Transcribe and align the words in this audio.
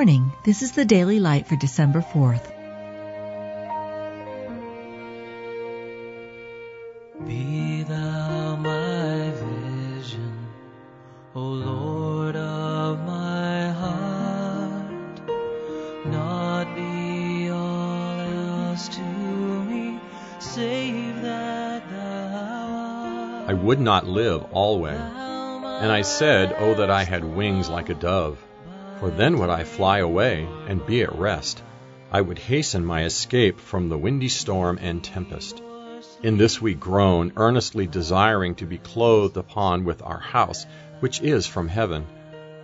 morning. 0.00 0.32
This 0.44 0.62
is 0.62 0.72
the 0.72 0.84
Daily 0.84 1.20
Light 1.20 1.46
for 1.46 1.56
December 1.56 2.00
4th. 2.00 2.46
Be 7.26 7.82
thou 7.82 8.56
my 8.56 9.30
vision, 9.30 10.46
O 11.34 11.40
Lord 11.42 12.36
of 12.36 13.00
my 13.00 13.70
heart. 13.70 15.20
Not 16.06 16.74
be 16.74 17.50
all 17.50 18.20
else 18.20 18.88
to 18.88 19.02
me, 19.02 20.00
save 20.38 21.20
that 21.22 21.90
thou 21.90 23.44
I 23.48 23.52
would 23.52 23.80
not 23.80 24.06
live 24.06 24.46
alway. 24.52 24.94
And 24.96 25.92
I 25.92 26.02
said, 26.02 26.54
Oh, 26.58 26.74
that 26.74 26.90
I 26.90 27.04
had 27.04 27.24
wings 27.24 27.68
like 27.68 27.88
a 27.90 27.94
dove. 27.94 28.38
For 29.00 29.10
then 29.10 29.38
would 29.38 29.48
I 29.48 29.64
fly 29.64 29.98
away 30.00 30.46
and 30.68 30.84
be 30.84 31.02
at 31.02 31.18
rest. 31.18 31.62
I 32.12 32.20
would 32.20 32.38
hasten 32.38 32.84
my 32.84 33.04
escape 33.04 33.58
from 33.58 33.88
the 33.88 33.96
windy 33.96 34.28
storm 34.28 34.78
and 34.78 35.02
tempest. 35.02 35.62
In 36.22 36.36
this 36.36 36.60
we 36.60 36.74
groan, 36.74 37.32
earnestly 37.36 37.86
desiring 37.86 38.56
to 38.56 38.66
be 38.66 38.76
clothed 38.76 39.38
upon 39.38 39.86
with 39.86 40.02
our 40.02 40.18
house, 40.18 40.66
which 41.00 41.22
is 41.22 41.46
from 41.46 41.68
heaven. 41.68 42.04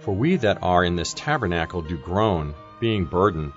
For 0.00 0.12
we 0.12 0.34
that 0.36 0.58
are 0.60 0.82
in 0.82 0.96
this 0.96 1.14
tabernacle 1.14 1.82
do 1.82 1.96
groan, 1.96 2.54
being 2.80 3.04
burdened, 3.04 3.52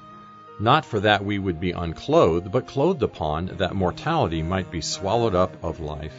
not 0.60 0.86
for 0.86 1.00
that 1.00 1.26
we 1.26 1.40
would 1.40 1.60
be 1.60 1.72
unclothed, 1.72 2.52
but 2.52 2.68
clothed 2.68 3.02
upon, 3.02 3.48
that 3.58 3.76
mortality 3.76 4.44
might 4.44 4.70
be 4.70 4.82
swallowed 4.82 5.34
up 5.34 5.58
of 5.64 5.80
life, 5.80 6.14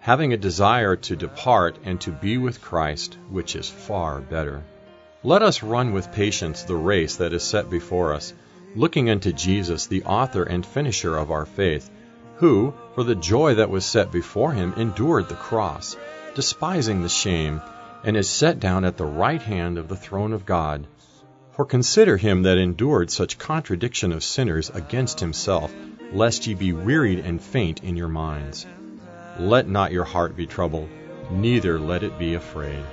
having 0.00 0.34
a 0.34 0.36
desire 0.36 0.96
to 0.96 1.16
depart 1.16 1.78
and 1.82 1.98
to 2.02 2.10
be 2.10 2.36
with 2.36 2.60
Christ, 2.60 3.16
which 3.30 3.56
is 3.56 3.70
far 3.70 4.20
better. 4.20 4.64
Let 5.24 5.42
us 5.42 5.62
run 5.62 5.92
with 5.92 6.12
patience 6.12 6.62
the 6.62 6.76
race 6.76 7.16
that 7.16 7.32
is 7.32 7.42
set 7.42 7.70
before 7.70 8.12
us, 8.12 8.34
looking 8.76 9.08
unto 9.08 9.32
Jesus, 9.32 9.86
the 9.86 10.04
author 10.04 10.42
and 10.42 10.64
finisher 10.64 11.16
of 11.16 11.30
our 11.30 11.46
faith 11.46 11.90
who, 12.36 12.74
for 12.94 13.04
the 13.04 13.14
joy 13.14 13.54
that 13.54 13.70
was 13.70 13.86
set 13.86 14.10
before 14.10 14.52
him, 14.52 14.74
endured 14.76 15.28
the 15.28 15.34
cross, 15.34 15.96
despising 16.34 17.02
the 17.02 17.08
shame, 17.08 17.62
and 18.02 18.16
is 18.16 18.28
set 18.28 18.60
down 18.60 18.84
at 18.84 18.96
the 18.96 19.06
right 19.06 19.40
hand 19.40 19.78
of 19.78 19.88
the 19.88 19.96
throne 19.96 20.32
of 20.32 20.44
God. 20.44 20.86
For 21.52 21.64
consider 21.64 22.16
him 22.16 22.42
that 22.42 22.58
endured 22.58 23.10
such 23.10 23.38
contradiction 23.38 24.12
of 24.12 24.24
sinners 24.24 24.70
against 24.74 25.20
himself, 25.20 25.72
lest 26.12 26.46
ye 26.46 26.54
be 26.54 26.72
wearied 26.72 27.20
and 27.20 27.40
faint 27.40 27.82
in 27.82 27.96
your 27.96 28.08
minds. 28.08 28.66
Let 29.38 29.68
not 29.68 29.92
your 29.92 30.04
heart 30.04 30.36
be 30.36 30.46
troubled, 30.46 30.88
neither 31.30 31.78
let 31.78 32.02
it 32.02 32.18
be 32.18 32.34
afraid. 32.34 32.84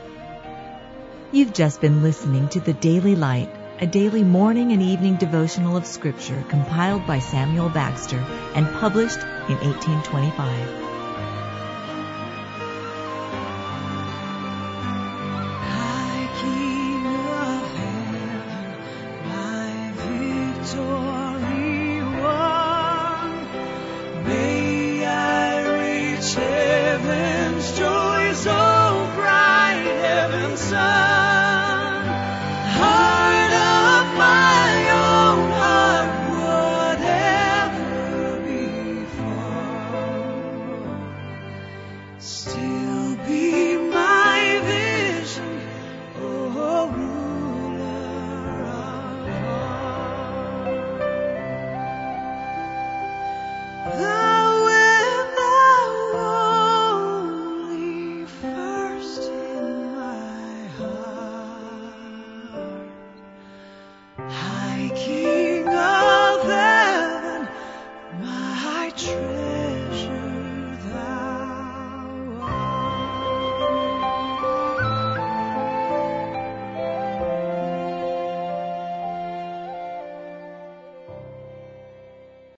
You've 1.33 1.53
just 1.53 1.79
been 1.79 2.03
listening 2.03 2.49
to 2.49 2.59
the 2.59 2.73
Daily 2.73 3.15
Light, 3.15 3.49
a 3.79 3.87
daily 3.87 4.21
morning 4.21 4.73
and 4.73 4.81
evening 4.81 5.15
devotional 5.15 5.77
of 5.77 5.85
Scripture 5.85 6.43
compiled 6.49 7.07
by 7.07 7.19
Samuel 7.19 7.69
Bagster 7.69 8.21
and 8.53 8.67
published 8.81 9.19
in 9.47 9.55
1825. 9.55 10.35
High 15.71 16.27
King 16.41 17.05
of 17.07 17.63
heaven, 17.77 18.43
my 19.29 19.71
victory 20.59 21.41
won. 22.19 23.29
May 24.25 25.05
I 25.05 25.63
reach 25.79 26.33
heaven's 26.35 27.77
joy 27.77 28.33
so 28.33 28.51
oh, 28.53 29.11
bright, 29.15 29.85
heaven's 30.01 30.59
sun. 30.59 31.00